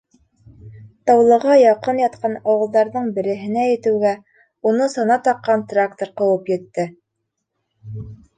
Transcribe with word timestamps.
Таулыға 1.09 1.57
яҡын 1.63 1.99
ятҡан 2.03 2.37
ауылдарҙың 2.53 3.11
береһенә 3.19 3.67
етеүгә, 3.67 4.15
уны 4.71 4.89
сана 4.95 5.19
таҡҡан 5.29 5.67
трактор 5.75 6.13
ҡыуып 6.23 6.51
етте. 6.55 6.89